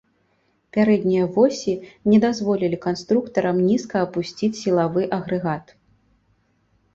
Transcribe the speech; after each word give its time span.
Пярэднія 0.75 1.25
восі 1.35 1.75
не 2.11 2.19
дазволілі 2.23 2.79
канструктарам 2.85 3.61
нізка 3.69 3.95
апусціць 4.07 4.51
сілавы 4.63 5.01
агрэгат. 5.21 5.65